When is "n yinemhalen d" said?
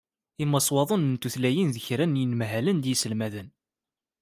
2.07-2.85